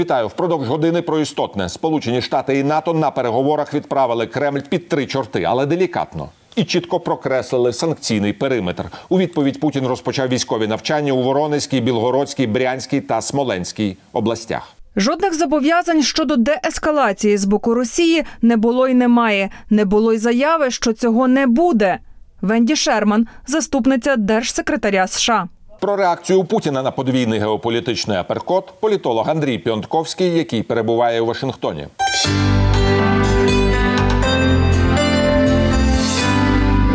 Вітаю 0.00 0.28
впродовж 0.28 0.68
години 0.68 1.02
про 1.02 1.20
істотне. 1.20 1.68
Сполучені 1.68 2.22
Штати 2.22 2.58
і 2.58 2.64
НАТО 2.64 2.94
на 2.94 3.10
переговорах 3.10 3.74
відправили 3.74 4.26
Кремль 4.26 4.60
під 4.60 4.88
три 4.88 5.06
чорти, 5.06 5.42
але 5.42 5.66
делікатно. 5.66 6.28
І 6.56 6.64
чітко 6.64 7.00
прокреслили 7.00 7.72
санкційний 7.72 8.32
периметр. 8.32 8.84
У 9.08 9.18
відповідь 9.18 9.60
Путін 9.60 9.86
розпочав 9.86 10.28
військові 10.28 10.66
навчання 10.66 11.12
у 11.12 11.22
Воронезькій, 11.22 11.80
Білгородській, 11.80 12.46
Брянській 12.46 13.00
та 13.00 13.22
Смоленській 13.22 13.96
областях. 14.12 14.72
Жодних 14.96 15.34
зобов'язань 15.34 16.02
щодо 16.02 16.36
деескалації 16.36 17.36
з 17.36 17.44
боку 17.44 17.74
Росії 17.74 18.24
не 18.42 18.56
було 18.56 18.88
й 18.88 18.94
немає. 18.94 19.50
Не 19.70 19.84
було 19.84 20.12
й 20.12 20.18
заяви, 20.18 20.70
що 20.70 20.92
цього 20.92 21.28
не 21.28 21.46
буде. 21.46 21.98
Венді 22.42 22.76
Шерман, 22.76 23.26
заступниця 23.46 24.16
держсекретаря 24.16 25.06
США. 25.06 25.48
Про 25.80 25.96
реакцію 25.96 26.44
Путіна 26.44 26.82
на 26.82 26.90
подвійний 26.90 27.38
геополітичний 27.38 28.16
аперкот 28.18 28.72
політолог 28.80 29.30
Андрій 29.30 29.58
Піонтковський, 29.58 30.34
який 30.36 30.62
перебуває 30.62 31.20
у 31.20 31.26
Вашингтоні. 31.26 31.86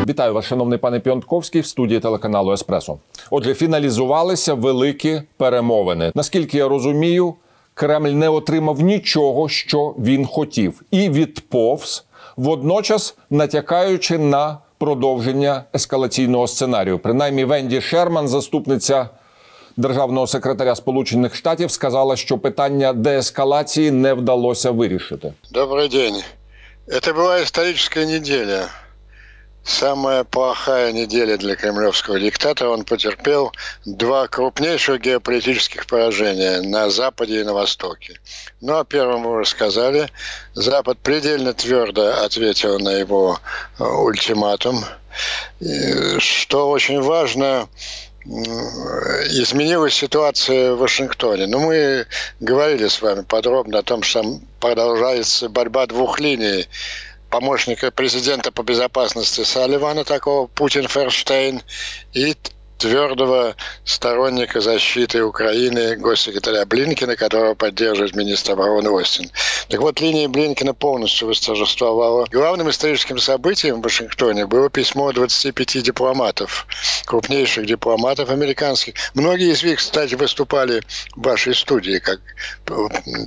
Вітаю 0.07 0.33
вас, 0.33 0.45
шановний 0.45 0.79
пане 0.79 0.99
Піонтковський, 0.99 1.61
в 1.61 1.65
студії 1.65 1.99
телеканалу 1.99 2.51
Еспресо. 2.51 2.97
Отже, 3.31 3.53
фіналізувалися 3.53 4.53
великі 4.53 5.21
перемовини. 5.37 6.11
Наскільки 6.15 6.57
я 6.57 6.67
розумію, 6.67 7.33
Кремль 7.73 8.09
не 8.09 8.29
отримав 8.29 8.81
нічого, 8.81 9.49
що 9.49 9.95
він 9.99 10.25
хотів, 10.25 10.81
і 10.91 11.09
відповз, 11.09 12.05
водночас 12.37 13.17
натякаючи 13.29 14.17
на 14.17 14.57
продовження 14.78 15.64
ескалаційного 15.74 16.46
сценарію. 16.46 16.98
Принаймні, 16.98 17.44
Венді 17.44 17.80
Шерман, 17.80 18.28
заступниця 18.28 19.08
державного 19.76 20.26
секретаря 20.26 20.74
Сполучених 20.74 21.34
Штатів, 21.34 21.70
сказала, 21.70 22.16
що 22.16 22.38
питання 22.38 22.92
деескалації 22.92 23.90
не 23.90 24.14
вдалося 24.14 24.70
вирішити. 24.70 25.32
Добрый 25.54 25.88
день. 25.88 26.22
Это 26.88 27.14
была 27.14 27.42
историческая 27.42 28.06
неделя. 28.06 28.68
Самая 29.65 30.23
плохая 30.23 30.91
неделя 30.91 31.37
для 31.37 31.55
кремлевского 31.55 32.19
диктатора. 32.19 32.69
Он 32.69 32.83
потерпел 32.83 33.51
два 33.83 34.27
крупнейших 34.27 35.01
геополитических 35.01 35.87
поражения 35.87 36.61
на 36.61 36.91
Западе 36.91 37.41
и 37.41 37.43
на 37.43 37.55
Востоке. 37.55 38.19
Ну, 38.61 38.77
о 38.77 38.85
первом 38.85 39.21
мы 39.21 39.39
уже 39.39 39.49
сказали. 39.49 40.07
Запад 40.53 40.99
предельно 40.99 41.53
твердо 41.53 42.23
ответил 42.23 42.77
на 42.79 42.91
его 42.91 43.39
э, 43.79 43.83
ультиматум. 43.83 44.85
Что 46.19 46.69
очень 46.69 47.01
важно, 47.01 47.67
изменилась 48.25 49.95
ситуация 49.95 50.73
в 50.73 50.79
Вашингтоне. 50.79 51.47
Ну, 51.47 51.59
мы 51.59 52.05
говорили 52.39 52.87
с 52.87 53.01
вами 53.01 53.21
подробно 53.21 53.79
о 53.79 53.83
том, 53.83 54.03
что 54.03 54.21
там 54.21 54.41
продолжается 54.59 55.49
борьба 55.49 55.87
двух 55.87 56.19
линий 56.19 56.67
помощника 57.39 57.91
президента 57.91 58.51
по 58.51 58.63
безопасности 58.63 59.43
Салливана, 59.43 60.05
такого 60.05 60.47
Путин-Ферштейн, 60.47 61.61
и 62.13 62.33
твердого 62.77 63.55
сторонника 63.83 64.61
защиты 64.61 65.23
Украины 65.23 65.95
госсекретаря 65.95 66.65
Блинкина, 66.65 67.15
которого 67.15 67.55
поддерживает 67.55 68.15
министр 68.15 68.53
обороны 68.53 68.89
Остин. 68.89 69.31
Так 69.69 69.79
вот, 69.79 70.01
линия 70.01 70.27
Блинкина 70.27 70.73
полностью 70.73 71.27
восторжествовала. 71.27 72.27
Главным 72.31 72.69
историческим 72.69 73.19
событием 73.19 73.81
в 73.81 73.83
Вашингтоне 73.83 74.45
было 74.45 74.69
письмо 74.69 75.11
25 75.11 75.83
дипломатов, 75.83 76.67
крупнейших 77.05 77.65
дипломатов 77.65 78.29
американских. 78.29 78.95
Многие 79.13 79.51
из 79.51 79.63
них, 79.63 79.79
кстати, 79.79 80.15
выступали 80.15 80.81
в 81.15 81.23
вашей 81.23 81.55
студии, 81.55 81.99
как 81.99 82.19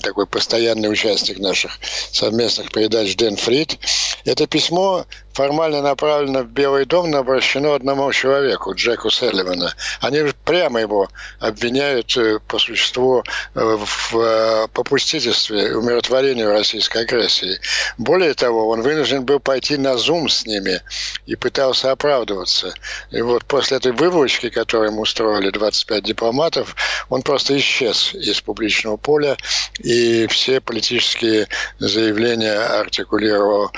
такой 0.03 0.27
постоянный 0.27 0.91
участник 0.91 1.39
наших 1.39 1.73
совместных 2.13 2.71
передач 2.71 3.17
Дэн 3.17 3.37
Фрид. 3.37 3.79
Это 4.25 4.47
письмо 4.47 5.07
формально 5.39 5.83
направлено 5.83 6.43
в 6.43 6.49
Белый 6.49 6.85
дом, 6.85 7.13
но 7.13 7.19
обращено 7.19 7.75
одному 7.75 8.11
человеку, 8.13 8.75
Джеку 8.75 9.09
Селливана. 9.09 9.73
Они 10.01 10.25
прямо 10.45 10.81
его 10.81 11.09
обвиняют 11.39 12.17
э, 12.17 12.41
по 12.41 12.59
существу 12.59 13.23
э, 13.23 13.25
в 13.55 14.17
э, 14.19 14.67
попустительстве 14.73 15.77
умиротворению 15.77 16.51
российской 16.51 17.03
агрессии. 17.03 17.61
Более 17.99 18.35
того, 18.35 18.69
он 18.69 18.83
вынужден 18.83 19.25
был 19.25 19.39
пойти 19.39 19.77
на 19.77 19.97
зум 19.97 20.29
с 20.29 20.45
ними 20.45 20.83
и 21.27 21.37
пытался 21.37 21.93
оправдываться. 21.93 22.75
И 23.13 23.23
вот 23.23 23.45
после 23.45 23.77
этой 23.77 23.93
выволочки, 23.93 24.51
которую 24.51 24.91
ему 24.91 25.03
устроили 25.03 25.51
25 25.51 26.03
дипломатов, 26.03 26.75
он 27.11 27.23
просто 27.23 27.57
исчез 27.59 28.13
из 28.13 28.41
публичного 28.41 28.97
поля, 28.97 29.37
и 29.79 30.27
все 30.27 30.61
политические 30.61 31.47
заявления 31.79 32.59
артикулировал 32.59 33.71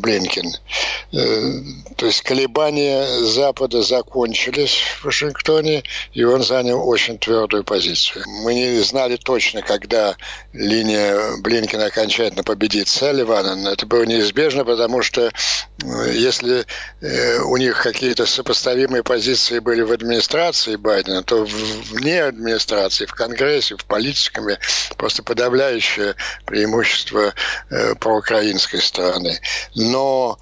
Блинкин. 0.00 0.54
Э, 1.12 1.52
то 1.96 2.06
есть 2.06 2.22
колебания 2.22 3.06
Запада 3.22 3.82
закончились 3.82 4.78
в 5.00 5.06
Вашингтоне, 5.06 5.82
и 6.12 6.22
он 6.24 6.42
занял 6.42 6.86
очень 6.86 7.18
твердую 7.18 7.64
позицию. 7.64 8.24
Мы 8.26 8.54
не 8.54 8.80
знали 8.80 9.16
точно, 9.16 9.62
когда 9.62 10.16
линия 10.52 11.36
Блинкина 11.38 11.86
окончательно 11.86 12.42
победит 12.42 12.88
Салливана, 12.88 13.68
это 13.68 13.86
было 13.86 14.04
неизбежно, 14.04 14.64
потому 14.64 15.02
что 15.02 15.22
э, 15.22 15.30
если 16.12 16.66
э, 17.00 17.38
у 17.40 17.56
них 17.56 17.82
какие-то 17.82 18.26
сопоставимые 18.26 19.02
позиции 19.02 19.58
были 19.60 19.80
в 19.80 19.92
администрации 19.92 20.76
Байдена, 20.76 21.22
то 21.22 21.44
вне 21.44 22.22
администрации, 22.22 23.06
в 23.06 23.14
Конгрессе, 23.14 23.76
в 23.76 23.84
политическом 23.86 24.46
просто 24.96 25.22
подавляющее 25.22 26.14
преимущество 26.44 27.34
проукраинской 27.98 28.80
стороны. 28.80 29.40
Но 29.74 30.38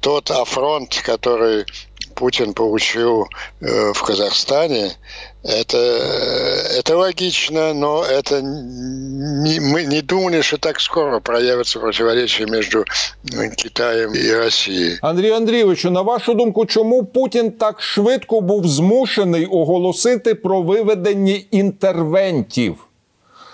тот 0.00 0.30
афронт, 0.30 1.02
который 1.04 1.64
Путин 2.14 2.54
получил 2.54 3.26
э, 3.60 3.92
в 3.92 4.02
Казахстане, 4.02 4.92
это, 5.42 5.78
это 6.78 6.96
логично, 6.96 7.74
но 7.74 8.04
это 8.04 8.40
не, 8.42 9.60
мы 9.60 9.84
не 9.84 10.00
думали, 10.00 10.40
что 10.42 10.58
так 10.58 10.80
скоро 10.80 11.20
проявится 11.20 11.80
противоречие 11.80 12.46
между 12.46 12.84
Китаєм 13.56 14.14
і 14.14 14.32
Росією. 14.32 14.98
Андрій 15.02 15.30
Андрійовичу, 15.30 15.90
на 15.90 16.02
вашу 16.02 16.34
думку, 16.34 16.66
чому 16.66 17.04
Путін 17.04 17.50
так 17.50 17.82
швидко 17.82 18.40
був 18.40 18.66
змушений 18.66 19.46
оголосити 19.46 20.34
про 20.34 20.62
виведення 20.62 21.40
інтервентів? 21.50 22.76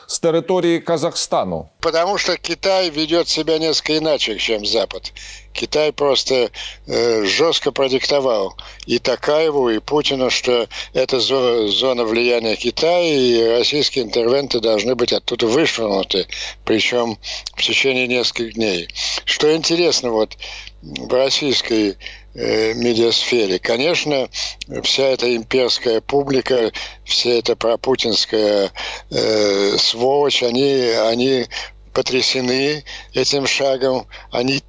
С 0.08 0.20
территории 0.20 0.80
Казахстану? 0.80 1.70
Потому 1.80 2.18
что 2.18 2.38
Китай 2.38 2.90
ведет 2.90 3.28
себя 3.28 3.58
несколько 3.58 3.98
иначе, 3.98 4.38
чем 4.38 4.66
Запад. 4.66 5.12
Китай 5.54 5.94
просто 5.94 6.52
э, 6.86 7.24
жестко 7.26 7.72
продиктовал 7.72 8.58
и 8.86 9.00
Такаеву, 9.00 9.70
и 9.70 9.80
Путину, 9.80 10.30
что 10.30 10.68
это 10.94 11.20
зона 11.20 12.04
влияния 12.04 12.56
Китая, 12.56 13.04
и 13.04 13.58
российские 13.58 14.06
интервенты 14.06 14.60
должны 14.60 14.96
быть 14.96 15.14
оттуда 15.14 15.48
вышвырнуты, 15.48 16.28
причем 16.66 17.18
в 17.56 17.64
течение 17.64 18.08
нескольких 18.08 18.56
дней. 18.56 18.90
Что 19.24 19.56
интересно, 19.56 20.12
вот 20.12 20.38
в 20.82 21.14
российской 21.14 21.98
медиасфере. 22.36 23.60
Конечно, 23.60 24.30
вся 24.84 25.04
эта 25.04 25.36
имперская 25.36 26.02
публика, 26.02 26.72
вся 27.04 27.32
эта 27.32 27.56
пропутинская 27.56 28.72
э, 29.10 29.78
сволочь, 29.78 30.44
они, 30.44 30.92
они 31.08 31.46
потрясены 31.94 32.84
этим 33.14 33.48
шагом. 33.48 34.06
Они 34.32 34.62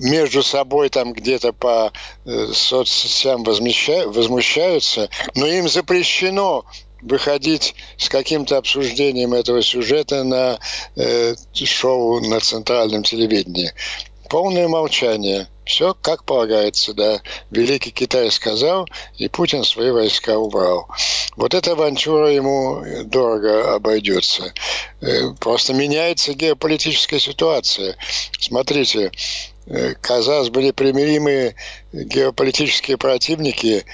между 0.00 0.42
собой 0.42 0.90
там 0.90 1.14
где-то 1.14 1.52
по 1.52 1.92
э, 2.26 2.46
соцсетям 2.52 3.42
возмущаются, 3.42 5.08
но 5.34 5.46
им 5.46 5.68
запрещено 5.68 6.66
выходить 7.00 7.74
с 7.96 8.08
каким-то 8.08 8.58
обсуждением 8.58 9.32
этого 9.32 9.62
сюжета 9.62 10.24
на 10.24 10.58
э, 10.96 11.34
шоу 11.54 12.20
на 12.20 12.40
центральном 12.40 13.02
телевидении 13.02 13.72
полное 14.28 14.68
молчание. 14.68 15.48
Все 15.68 15.92
как 15.92 16.24
полагается, 16.24 16.94
да. 16.94 17.20
Великий 17.50 17.90
Китай 17.90 18.30
сказал, 18.30 18.88
и 19.18 19.28
Путин 19.28 19.64
свои 19.64 19.90
войска 19.90 20.38
убрал. 20.38 20.88
Вот 21.36 21.52
эта 21.52 21.72
авантюра 21.72 22.32
ему 22.32 22.82
дорого 23.04 23.74
обойдется. 23.74 24.54
Э, 25.02 25.34
просто 25.38 25.74
меняется 25.74 26.32
геополитическая 26.32 27.20
ситуация. 27.20 27.96
Смотрите, 28.40 29.12
казалось 30.00 30.50
бы, 30.50 30.62
непримиримые 30.62 31.54
геополитические 31.92 32.96
противники 32.96 33.84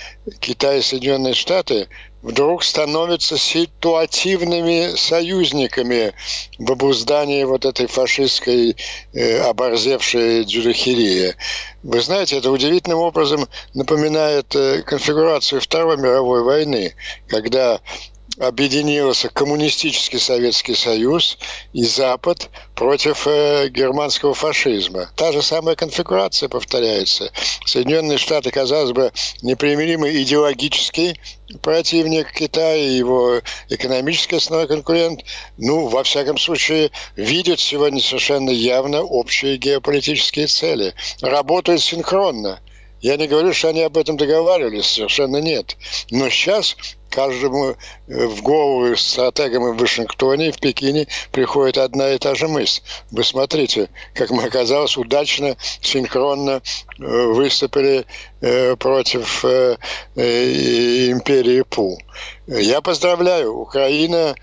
Китай 0.41 0.79
и 0.79 0.83
Соединенные 0.83 1.35
Штаты 1.35 1.89
вдруг 2.25 2.65
становятся 2.65 3.37
ситуативными 3.37 4.97
союзниками 4.97 6.15
в 6.59 6.73
обуздании 6.73 7.45
вот 7.45 7.67
этой 7.67 7.87
фашистской 7.87 8.77
э, 9.13 9.39
оборзевшей 9.41 10.45
дзюдохерии. 10.45 11.35
Вы 11.83 12.01
знаете, 12.01 12.39
это 12.39 12.51
удивительным 12.51 13.01
образом 13.01 13.47
напоминает 13.75 14.55
э, 14.57 14.83
конфигурацию 14.83 15.61
Второй 15.61 15.99
мировой 15.99 16.43
войны, 16.43 16.95
когда 17.29 17.81
объединился 18.39 19.29
коммунистический 19.29 20.19
Советский 20.19 20.75
Союз 20.75 21.39
и 21.73 21.85
Запад 21.85 22.51
против 22.75 23.27
э, 23.27 23.69
германского 23.69 24.35
фашизма. 24.35 25.11
Та 25.17 25.33
же 25.33 25.43
самая 25.43 25.77
конфигурация 25.77 26.49
повторяется. 26.49 27.33
Соединенные 27.65 28.19
Штаты, 28.19 28.51
казалось 28.51 28.93
бы, 28.93 29.13
непримиримый 29.43 30.23
идеологический 30.23 31.21
противник 31.63 32.33
Китая, 32.33 32.97
его 32.97 33.41
экономический 33.69 34.37
основной 34.37 34.67
конкурент, 34.67 35.25
ну, 35.57 35.87
во 35.87 36.03
всяком 36.03 36.39
случае, 36.39 36.91
видят 37.17 37.61
сегодня 37.61 38.01
совершенно 38.01 38.51
явно 38.51 39.03
общие 39.03 39.57
геополитические 39.57 40.49
цели. 40.49 40.95
Работают 41.21 41.83
синхронно. 41.83 42.61
Я 43.01 43.19
не 43.19 43.27
говорю, 43.27 43.53
что 43.53 43.69
они 43.69 43.83
об 43.83 43.99
этом 43.99 44.17
договаривались, 44.17 44.87
совершенно 44.87 45.37
нет. 45.37 45.77
Но 46.11 46.31
сейчас 46.31 46.75
каждому 47.14 47.76
э, 48.08 48.26
в 48.28 48.42
голову 48.42 48.96
стратегам 48.96 49.68
и 49.68 49.72
в 49.72 49.78
Вашингтоне, 49.78 50.50
и 50.50 50.52
в 50.52 50.60
Пекине 50.60 51.08
приходит 51.32 51.78
одна 51.78 52.12
и 52.14 52.18
та 52.18 52.36
же 52.36 52.48
мысль. 52.48 52.82
Вы 53.12 53.24
смотрите, 53.24 53.90
как 54.14 54.30
мы 54.32 54.44
оказалось, 54.44 54.98
удачно, 54.98 55.58
синхронно 55.82 56.62
э, 56.62 57.04
выступили 57.34 58.06
э, 58.42 58.76
против 58.76 59.44
империи 60.16 61.62
Пу. 61.64 61.98
Я 62.48 62.82
поздравляю, 62.82 63.58
Украина 63.58 64.36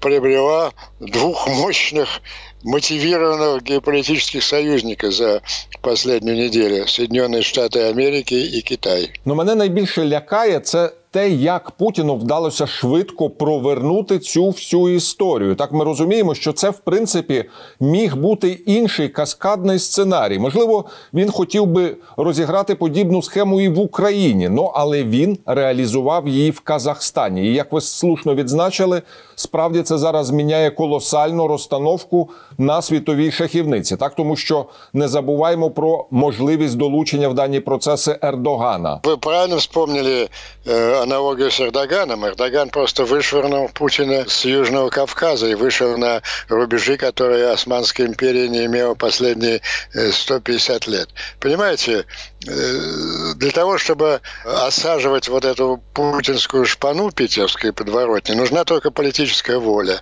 приобрела 0.00 0.72
двух 1.00 1.46
мощных 1.48 2.20
мотивированных 2.62 3.62
геополитических 3.62 4.42
союзников 4.42 5.12
за 5.12 5.42
последнюю 5.80 6.36
неделю 6.36 6.86
Соединенные 6.86 7.42
Штати 7.42 7.80
Америки 7.80 8.40
і 8.40 8.62
Китай. 8.62 9.10
Ну 9.24 9.34
мене 9.34 9.54
найбільше 9.54 10.04
лякає 10.04 10.60
це 10.60 10.90
те, 11.13 11.29
як 11.29 11.71
Путіну 11.71 12.15
вдалося 12.15 12.67
швидко 12.67 13.29
провернути 13.29 14.19
цю 14.19 14.49
всю 14.49 14.89
історію. 14.89 15.55
Так 15.55 15.71
ми 15.71 15.85
розуміємо, 15.85 16.35
що 16.35 16.53
це 16.53 16.69
в 16.69 16.79
принципі 16.79 17.45
міг 17.79 18.15
бути 18.15 18.49
інший 18.49 19.09
каскадний 19.09 19.79
сценарій. 19.79 20.39
Можливо, 20.39 20.85
він 21.13 21.31
хотів 21.31 21.65
би 21.65 21.97
розіграти 22.17 22.75
подібну 22.75 23.21
схему 23.21 23.61
і 23.61 23.67
в 23.67 23.79
Україні. 23.79 24.49
Ну 24.49 24.71
але 24.75 25.03
він 25.03 25.37
реалізував 25.45 26.27
її 26.27 26.51
в 26.51 26.59
Казахстані. 26.59 27.45
І 27.47 27.53
як 27.53 27.71
ви 27.71 27.81
слушно 27.81 28.35
відзначили, 28.35 29.01
справді 29.42 29.82
це 29.82 29.98
зараз 29.98 30.26
зміняє 30.26 30.70
колосальну 30.70 31.48
розстановку 31.48 32.30
на 32.58 32.82
світовій 32.82 33.30
шахівниці. 33.32 33.96
Так 33.96 34.14
тому 34.14 34.36
що 34.36 34.66
не 34.92 35.08
забуваємо 35.08 35.70
про 35.70 36.06
можливість 36.10 36.76
долучення 36.76 37.28
в 37.28 37.34
дані 37.34 37.60
процеси 37.60 38.18
Ердогана. 38.22 39.00
Вы 39.04 39.16
правильно 39.16 39.56
вспомнили 39.56 40.28
э, 40.66 41.02
аналогию 41.02 41.50
с 41.50 41.60
Эрдоганом. 41.60 42.24
Эрдоган 42.24 42.68
просто 42.68 43.04
вышвырнул 43.04 43.68
Путина 43.72 44.24
с 44.28 44.44
Южного 44.44 44.90
Кавказа 44.90 45.48
и 45.48 45.54
вышел 45.54 45.96
на 45.98 46.22
рубежи, 46.48 46.96
которые 46.96 47.52
Османская 47.52 48.06
империя 48.06 48.48
не 48.48 48.64
имела 48.66 48.94
последние 48.94 49.60
э, 49.94 50.12
150 50.12 50.86
лет. 50.88 51.08
Понимаете, 51.40 51.92
э, 51.92 52.04
для 52.45 53.51
того, 53.51 53.77
чтобы 53.77 54.21
осаживать 54.43 55.27
вот 55.29 55.45
эту 55.45 55.81
путинскую 55.93 56.65
шпану 56.65 57.11
питерской 57.11 57.71
подворотни, 57.73 58.33
нужна 58.33 58.65
только 58.65 58.91
политическая 58.91 59.57
воля. 59.57 60.01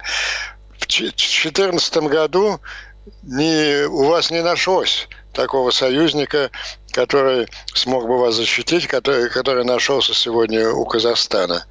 В 0.78 0.88
2014 0.88 1.98
году 1.98 2.60
не, 3.24 3.86
у 3.88 4.06
вас 4.06 4.32
не 4.32 4.42
нашлось 4.42 5.08
такого 5.34 5.72
союзника, 5.72 6.52
который 6.92 7.48
смог 7.74 8.08
бы 8.08 8.20
вас 8.20 8.36
защитить, 8.36 8.88
который, 8.88 9.30
который 9.30 9.64
нашелся 9.64 10.14
сегодня 10.14 10.70
у 10.70 10.86
Казахстана. 10.86 11.66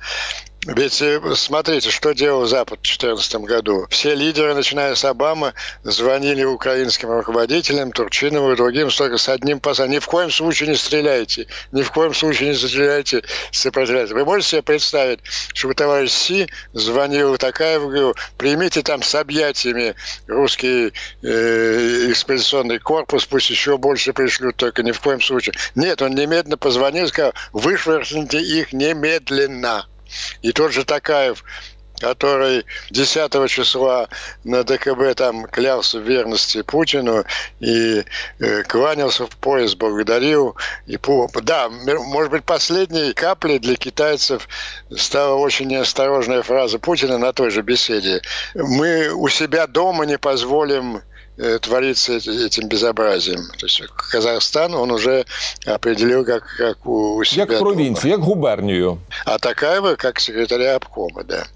Ведь 0.67 1.01
э, 1.01 1.19
смотрите, 1.37 1.89
что 1.89 2.13
делал 2.13 2.45
Запад 2.45 2.81
в 2.81 2.83
2014 2.83 3.35
году. 3.37 3.87
Все 3.89 4.15
лидеры, 4.15 4.55
начиная 4.55 4.95
с 4.95 5.07
Обамы, 5.07 5.55
звонили 5.85 6.45
украинским 6.45 7.11
руководителям, 7.11 7.93
Турчинову 7.93 8.53
и 8.53 8.57
другим, 8.57 8.91
только 8.91 9.17
с 9.17 9.31
одним 9.31 9.61
посылом. 9.61 9.93
Ни 9.93 9.99
в 9.99 10.07
коем 10.07 10.31
случае 10.31 10.69
не 10.69 10.77
стреляйте, 10.77 11.47
ни 11.73 11.81
в 11.81 11.91
коем 11.91 12.13
случае 12.13 12.51
не 12.51 12.57
стреляйте, 12.57 13.23
сопротивляйтесь. 13.53 14.13
Вы 14.13 14.27
можете 14.27 14.51
себе 14.51 14.63
представить, 14.63 15.21
чтобы 15.55 15.73
товарищ 15.73 16.11
Си 16.11 16.47
звонил 16.75 17.39
Такаеву, 17.39 17.87
говорил, 17.87 18.15
примите 18.37 18.83
там 18.83 19.03
с 19.03 19.15
объятиями 19.15 19.95
русский 20.27 20.93
э, 21.23 22.11
экспедиционный 22.11 22.81
корпус, 22.81 23.25
пусть 23.25 23.49
еще 23.49 23.79
больше 23.79 24.13
пришлют, 24.13 24.57
только 24.57 24.83
ни 24.83 24.93
в 24.93 25.01
коем 25.01 25.23
случае. 25.23 25.55
Нет, 25.75 26.03
он 26.03 26.15
немедленно 26.15 26.59
позвонил 26.59 27.07
и 27.07 27.09
сказал, 27.09 27.33
вышвырните 27.53 28.43
их 28.43 28.75
немедленно. 28.75 29.87
И 30.43 30.53
тот 30.53 30.73
же 30.73 30.85
Такаев, 30.85 31.45
который 32.01 32.65
10 32.91 33.51
числа 33.51 34.09
на 34.43 34.65
ДКБ 34.65 35.15
там 35.17 35.45
клялся 35.45 35.99
в 35.99 36.03
верности 36.03 36.63
Путину 36.63 37.25
и 37.61 38.03
э, 38.39 38.63
кланялся 38.63 39.27
в 39.27 39.37
пояс, 39.37 39.75
благодарил. 39.75 40.57
И, 40.87 40.99
да, 41.43 41.69
может 41.69 42.31
быть, 42.31 42.45
последней 42.45 43.13
каплей 43.13 43.59
для 43.59 43.77
китайцев 43.77 44.49
стала 44.97 45.35
очень 45.35 45.69
неосторожная 45.69 46.43
фраза 46.43 46.79
Путина 46.79 47.19
на 47.19 47.33
той 47.33 47.51
же 47.51 47.63
беседе. 47.63 48.23
Мы 48.55 49.11
у 49.11 49.29
себя 49.29 49.67
дома 49.67 50.07
не 50.07 50.19
позволим 50.19 51.03
творится 51.61 52.13
этим 52.17 52.69
безобразием. 52.69 53.41
То 53.59 53.67
есть 53.67 53.83
Казахстан 54.11 54.75
он 54.75 54.91
уже 54.91 55.25
определил 55.67 56.25
как, 56.25 56.43
как 56.59 56.87
у 56.87 57.25
себя. 57.25 57.47
Як 57.51 57.61
провінцію, 57.61 58.11
як 58.11 58.21
губернію. 58.21 58.99
А 59.25 59.39
Такаева 59.39 59.95
как 59.95 60.21
секретаря 60.21 60.77
обкома, 60.77 61.23
да. 61.23 61.47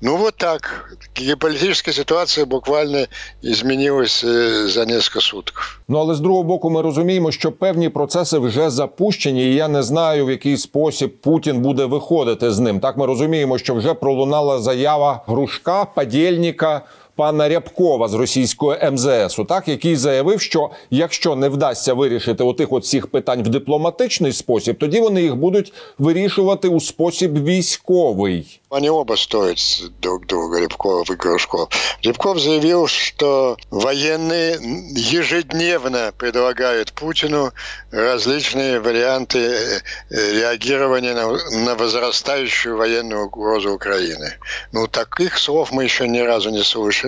Ну 0.00 0.16
вот 0.16 0.36
так. 0.36 0.90
Геополитическая 1.14 1.94
ситуация 1.94 2.46
буквально 2.46 3.06
изменилась 3.42 4.22
э, 4.24 4.66
за 4.66 4.84
несколько 4.86 5.20
суток. 5.20 5.82
Ну 5.88 5.98
але 5.98 6.14
з 6.14 6.20
другого 6.20 6.44
боку, 6.44 6.70
ми 6.70 6.82
розуміємо, 6.82 7.32
що 7.32 7.52
певні 7.52 7.88
процеси 7.88 8.38
вже 8.38 8.70
запущені, 8.70 9.44
і 9.44 9.54
я 9.54 9.68
не 9.68 9.82
знаю, 9.82 10.26
в 10.26 10.30
який 10.30 10.56
спосіб 10.56 11.20
Путін 11.20 11.60
буде 11.60 11.84
виходити 11.84 12.50
з 12.50 12.58
ним. 12.58 12.80
Так 12.80 12.96
ми 12.96 13.06
розуміємо, 13.06 13.58
що 13.58 13.74
вже 13.74 13.94
пролунала 13.94 14.58
заява 14.58 15.22
Грушка, 15.26 15.84
Падєльніка, 15.84 16.82
пана 17.15 17.49
Рябкова 17.49 18.07
з 18.07 18.13
російського 18.13 18.77
МЗСу, 18.91 19.45
так 19.45 19.67
який 19.67 19.95
заявив, 19.95 20.41
що 20.41 20.69
якщо 20.89 21.35
не 21.35 21.49
вдасться 21.49 21.93
вирішити 21.93 22.43
отих 22.43 22.71
от 22.71 22.83
всіх 22.83 23.07
питань 23.07 23.43
в 23.43 23.49
дипломатичний 23.49 24.33
спосіб, 24.33 24.77
тоді 24.79 24.99
вони 24.99 25.21
їх 25.21 25.35
будуть 25.35 25.73
вирішувати 25.97 26.67
у 26.67 26.79
спосіб 26.79 27.45
військовий. 27.45 28.61
Они 28.73 28.89
оба 28.89 29.17
стоят 29.17 29.59
друг 30.01 30.25
друга, 30.27 30.61
Рябков 30.61 31.11
и 31.11 31.15
Грушков. 31.15 31.67
Рябков 32.03 32.39
заявил, 32.39 32.87
что 32.87 33.57
военные 33.69 34.57
ежедневно 34.95 36.13
предлагают 36.17 36.93
Путину 36.93 37.51
различные 37.91 38.79
варианты 38.79 39.81
реагирования 40.09 41.13
на, 41.13 41.37
на 41.65 41.75
возрастающую 41.75 42.77
военную 42.77 43.25
угрозу 43.25 43.73
Украины. 43.73 44.37
Ну, 44.71 44.87
таких 44.87 45.37
слов 45.37 45.73
мы 45.73 45.83
еще 45.83 46.07
ни 46.07 46.19
разу 46.19 46.49
не 46.49 46.63
слышали. 46.63 47.04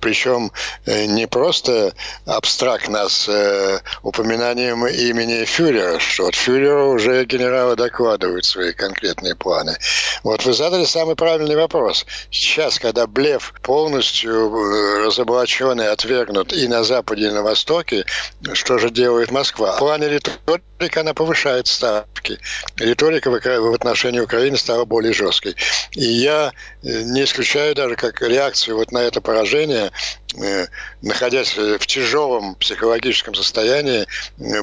Причем 0.00 0.52
не 0.86 1.26
просто 1.26 1.92
абстрактно 2.26 3.08
с 3.08 3.82
упоминанием 4.02 4.86
имени 4.86 5.44
фюрера, 5.44 5.98
что 5.98 6.26
от 6.26 6.34
фюрера 6.34 6.84
уже 6.84 7.24
генералы 7.24 7.76
докладывают 7.76 8.44
свои 8.44 8.72
конкретные 8.72 9.34
планы. 9.34 9.76
Вот 10.22 10.44
вы 10.44 10.52
задали 10.52 10.84
самый 10.84 11.16
правильный 11.16 11.56
вопрос. 11.56 12.06
Сейчас, 12.30 12.78
когда 12.78 13.06
блеф 13.06 13.54
полностью 13.62 15.04
разоблачен 15.04 15.80
и 15.80 15.84
отвергнут 15.84 16.52
и 16.52 16.68
на 16.68 16.84
Западе, 16.84 17.28
и 17.28 17.30
на 17.30 17.42
Востоке, 17.42 18.04
что 18.52 18.78
же 18.78 18.90
делает 18.90 19.30
Москва? 19.30 19.72
В 19.72 19.78
плане 19.78 20.08
риторики 20.08 20.98
она 20.98 21.14
повышает 21.14 21.66
ставки. 21.66 22.38
Риторика 22.76 23.30
в 23.30 23.74
отношении 23.74 24.20
Украины 24.20 24.56
стала 24.56 24.84
более 24.84 25.12
жесткой. 25.12 25.56
И 25.92 26.04
я 26.04 26.52
не 26.85 27.23
исключаю 27.23 27.75
даже 27.75 27.95
как 27.95 28.21
реакцию 28.21 28.77
вот 28.77 28.91
на 28.91 28.99
это 28.99 29.21
поражение, 29.21 29.91
находясь 31.01 31.57
в 31.57 31.85
тяжелом 31.85 32.55
психологическом 32.55 33.35
состоянии, 33.35 34.05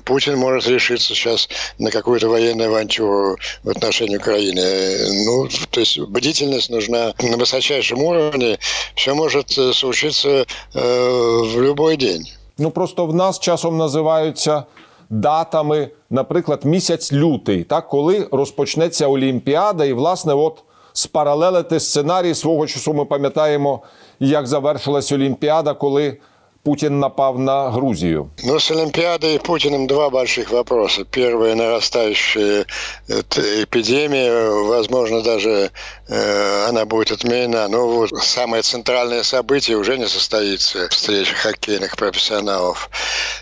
Путин 0.05 0.37
может 0.37 0.69
решиться 0.69 1.09
сейчас 1.09 1.49
на 1.79 1.91
какую-то 1.91 2.29
военную 2.29 2.69
авантюру 2.69 3.37
в 3.63 3.69
отношении 3.71 4.17
Украины. 4.17 5.25
Ну, 5.25 5.49
то 5.71 5.81
есть 5.81 5.99
бдительность 5.99 6.71
нужна 6.71 7.15
на 7.23 7.37
высочайшем 7.37 8.03
уровне. 8.03 8.59
Все 8.95 9.15
может 9.15 9.51
случиться 9.51 10.47
в 10.75 11.61
любой 11.61 11.97
день. 11.97 12.33
Ну 12.59 12.71
просто 12.71 13.05
в 13.05 13.15
нас 13.15 13.39
часом 13.39 13.77
називаються 13.77 14.65
датами, 15.11 15.91
наприклад, 16.11 16.65
місяць 16.65 17.13
лютий, 17.13 17.65
так 17.65 17.89
коли 17.89 18.29
розпочнеться 18.33 19.07
Олімпіада, 19.07 19.85
і 19.85 19.93
власне, 19.93 20.35
от 20.35 20.59
спаралелити 20.93 21.81
сценарій 21.81 22.35
свого 22.35 22.67
часу. 22.67 22.93
Ми 22.95 23.05
пам'ятаємо, 23.05 23.83
як 24.21 24.47
завершилась 24.47 25.13
Олімпіада, 25.13 25.75
коли 25.75 26.17
Путін 26.63 26.99
напав 27.01 27.39
на 27.39 27.71
Грузію. 27.71 28.27
Ну, 28.45 28.61
с 28.61 28.71
Олимпиадой 28.71 29.35
и 29.35 29.39
Путиным 29.39 29.87
два 29.87 30.11
больших 30.11 30.51
вопроса. 30.53 31.05
Первое, 31.11 31.55
нарастающая 31.55 32.65
э, 33.09 33.23
т- 33.29 33.63
эпидемия, 33.63 34.51
возможно, 34.69 35.21
даже 35.23 35.71
э, 36.02 36.02
она 36.08 36.86
будет 36.86 37.12
отменена. 37.12 37.68
Но 37.68 37.88
вот 37.88 38.10
самое 38.24 38.64
центральное 38.64 39.24
событие 39.24 39.78
уже 39.78 39.98
не 39.98 40.08
состоится, 40.08 40.90
встреча 40.90 41.36
хоккейных 41.36 41.96
профессионалов. 41.96 42.90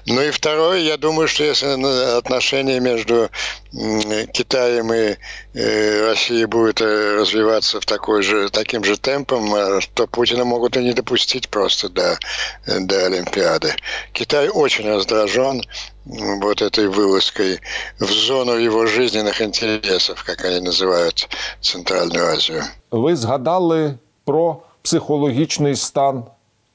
Ну 0.05 0.21
и 0.21 0.31
второе, 0.31 0.79
я 0.79 0.97
думаю, 0.97 1.27
что 1.27 1.43
если 1.43 1.67
отношения 2.17 2.79
между 2.79 3.29
Китаем 4.33 4.93
и 4.93 5.15
э, 5.53 6.05
Россией 6.05 6.45
будут 6.45 6.81
э, 6.81 7.15
развиваться 7.15 7.79
в 7.79 7.85
такой 7.85 8.21
же, 8.21 8.49
таким 8.49 8.83
же 8.83 8.97
темпом, 8.97 9.55
э, 9.55 9.79
то 9.93 10.07
Путина 10.07 10.43
могут 10.43 10.75
и 10.75 10.83
не 10.83 10.91
допустить 10.91 11.47
просто 11.47 11.87
до, 11.87 12.19
э, 12.65 12.79
до 12.79 13.05
Олимпиады. 13.05 13.73
Китай 14.11 14.49
очень 14.49 14.89
раздражен 14.89 15.63
вот 16.42 16.62
этой 16.62 16.88
вылазкой 16.88 17.60
в 18.00 18.10
зону 18.10 18.52
его 18.52 18.86
жизненных 18.86 19.40
интересов, 19.42 20.24
как 20.24 20.44
они 20.44 20.60
называют 20.60 21.28
Центральную 21.60 22.26
Азию. 22.26 22.62
Ви 22.90 23.16
згадали 23.16 23.94
про 24.24 24.56
психологічний 24.82 25.76
стан 25.76 26.24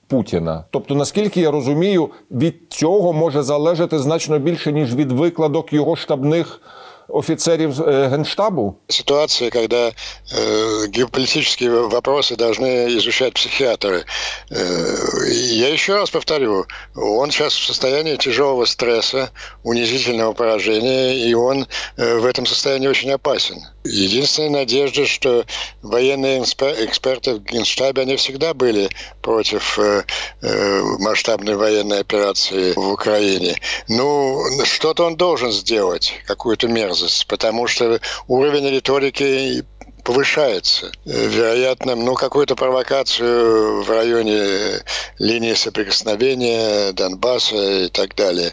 Путіна. 0.07 0.63
Тобто, 0.71 0.95
наскільки 0.95 1.41
я 1.41 1.51
розумію, 1.51 2.09
від 2.31 2.55
цього 2.69 3.13
може 3.13 3.43
залежати 3.43 3.99
значно 3.99 4.39
більше, 4.39 4.71
ніж 4.71 4.95
від 4.95 5.11
викладок 5.11 5.73
його 5.73 5.95
штабних 5.95 6.61
офіцерів 7.08 7.82
е, 7.82 8.08
генштабу. 8.08 8.76
ситуация, 8.88 9.50
когда 9.50 9.92
э, 10.32 10.86
геополитические 10.88 11.70
вопросы 11.88 12.36
должны 12.36 12.96
изучать 12.98 13.34
психиатры. 13.34 14.04
Э, 14.50 15.28
я 15.28 15.68
еще 15.68 15.96
раз 15.96 16.10
повторю, 16.10 16.66
он 16.94 17.30
сейчас 17.30 17.54
в 17.54 17.66
состоянии 17.66 18.16
тяжелого 18.16 18.64
стресса, 18.64 19.30
унизительного 19.64 20.32
поражения, 20.32 21.28
и 21.28 21.34
он 21.34 21.66
э, 21.96 22.18
в 22.18 22.26
этом 22.26 22.46
состоянии 22.46 22.88
очень 22.88 23.10
опасен. 23.10 23.62
Единственная 23.84 24.60
надежда, 24.60 25.06
что 25.06 25.44
военные 25.82 26.42
эксперты 26.42 27.34
в 27.34 27.42
Генштабе, 27.42 28.02
они 28.02 28.16
всегда 28.16 28.54
были 28.54 28.88
против 29.22 29.78
э, 29.78 30.04
э, 30.42 30.80
масштабной 30.98 31.56
военной 31.56 32.00
операции 32.00 32.72
в 32.74 32.92
Украине. 32.92 33.56
Ну, 33.88 34.42
что-то 34.64 35.04
он 35.04 35.16
должен 35.16 35.52
сделать, 35.52 36.14
какую-то 36.26 36.68
мерзость, 36.96 37.26
потому 37.26 37.66
что 37.66 38.00
уровень 38.26 38.68
риторики 38.68 39.64
повышается. 40.04 40.92
Э, 41.04 41.26
Вероятно, 41.26 41.96
ну, 41.96 42.14
какую-то 42.14 42.54
провокацию 42.54 43.82
в 43.82 43.90
районе 43.90 44.82
линии 45.18 45.54
соприкосновения 45.54 46.92
Донбасса 46.92 47.84
и 47.84 47.88
так 47.88 48.14
далее. 48.14 48.52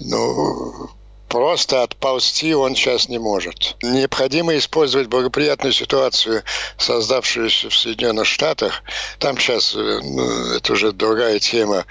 Ну, 0.00 0.90
просто 1.34 1.82
отползти 1.82 2.54
он 2.54 2.76
сейчас 2.76 3.08
не 3.08 3.18
может. 3.18 3.76
Необходимо 3.82 4.56
использовать 4.56 5.08
благоприятную 5.08 5.72
ситуацию, 5.72 6.44
создавшуюся 6.78 7.70
в 7.70 7.76
Соединенных 7.76 8.26
Штатах. 8.26 8.84
Там 9.18 9.36
сейчас, 9.36 9.74
э, 9.74 10.00
ну, 10.04 10.54
это 10.54 10.72
уже 10.72 10.92
другая 10.92 11.40
тема, 11.40 11.86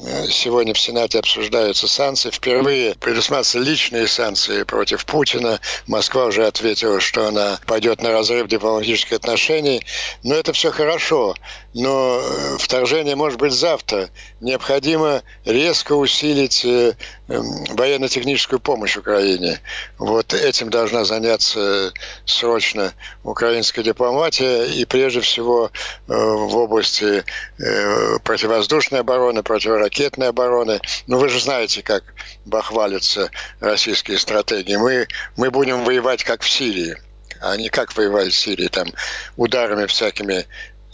Э, 0.00 0.26
Сегодня 0.28 0.74
в 0.74 0.78
Сенате 0.78 1.18
обсуждаются 1.18 1.88
санкции. 1.88 2.30
Впервые 2.30 2.94
предусматриваются 2.94 3.58
личные 3.58 4.06
санкции 4.06 4.62
против 4.62 5.04
Путина. 5.04 5.60
Москва 5.86 6.26
уже 6.26 6.46
ответила, 6.46 7.00
что 7.00 7.26
она 7.26 7.58
пойдет 7.66 8.02
на 8.02 8.12
разрыв 8.12 8.48
дипломатических 8.48 9.14
отношений. 9.14 9.84
Но 10.22 10.34
это 10.34 10.52
все 10.52 10.70
хорошо. 10.70 11.34
Но 11.74 12.20
э, 12.22 12.56
вторжение 12.58 13.16
может 13.16 13.38
быть 13.38 13.52
завтра. 13.52 14.10
Необходимо 14.40 15.22
резко 15.44 15.94
усилить 15.94 16.64
эм, 16.64 16.94
военно-техническую 17.28 18.60
помощь 18.60 18.87
Украине. 18.96 19.60
Вот 19.98 20.34
этим 20.34 20.70
должна 20.70 21.04
заняться 21.04 21.92
срочно 22.24 22.92
украинская 23.22 23.84
дипломатия 23.84 24.66
и 24.66 24.84
прежде 24.84 25.20
всего 25.20 25.66
э, 25.66 25.70
в 26.08 26.56
области 26.56 27.24
э, 27.58 28.18
противовоздушной 28.24 29.00
обороны, 29.00 29.42
противоракетной 29.42 30.28
обороны. 30.28 30.80
Ну, 31.06 31.18
вы 31.18 31.28
же 31.28 31.40
знаете, 31.40 31.82
как 31.82 32.04
бахвалятся 32.44 33.30
российские 33.60 34.18
стратегии. 34.18 34.76
Мы, 34.76 35.08
мы 35.36 35.50
будем 35.50 35.84
воевать 35.84 36.24
как 36.24 36.42
в 36.42 36.48
Сирии, 36.48 36.96
а 37.40 37.56
не 37.56 37.68
как 37.68 37.96
воевали 37.96 38.30
в 38.30 38.34
Сирии, 38.34 38.68
там, 38.68 38.88
ударами 39.36 39.86
всякими 39.86 40.46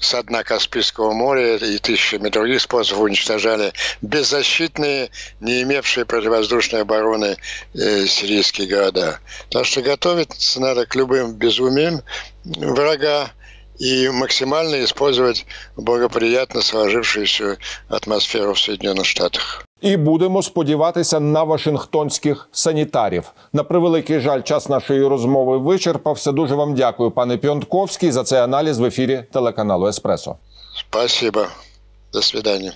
с 0.05 0.23
дна 0.23 0.45
Каспийского 0.45 1.13
моря 1.13 1.57
и 1.57 1.79
тысячами 1.79 2.29
других 2.29 2.61
способов 2.61 3.05
уничтожали 3.05 3.73
беззащитные, 4.03 5.11
не 5.41 5.63
имевшие 5.63 6.05
противовоздушной 6.05 6.83
обороны 6.83 7.37
э, 7.75 8.07
сирийские 8.07 8.69
города. 8.69 9.19
Так 9.51 9.65
что 9.65 9.83
готовиться 9.83 10.61
надо 10.61 10.87
к 10.87 10.95
любым 10.95 11.35
безумиям 11.35 12.03
врага 12.45 13.31
и 13.79 14.09
максимально 14.09 14.85
использовать 14.85 15.47
благоприятно 15.77 16.63
сложившуюся 16.63 17.59
атмосферу 17.89 18.55
в 18.55 18.61
Соединенных 18.61 19.07
Штатах. 19.07 19.65
І 19.85 19.97
будемо 19.97 20.43
сподіватися 20.43 21.21
на 21.21 21.43
вашингтонських 21.43 22.49
санітарів. 22.53 23.33
На 23.53 23.65
превеликий 23.65 24.21
жаль, 24.21 24.43
час 24.43 24.69
нашої 24.69 25.07
розмови 25.07 25.59
вичерпався. 25.59 26.33
Дуже 26.33 26.55
вам 26.55 26.75
дякую, 26.75 27.11
пане 27.11 27.37
Піонтковський, 27.37 28.13
за 28.13 28.25
цей 28.25 28.39
аналіз 28.39 28.79
в 28.79 28.85
ефірі 28.85 29.25
телеканалу 29.33 29.87
Еспресо. 29.87 30.37
Спасибо. 30.91 31.47
До 32.13 32.23
свидания. 32.23 32.73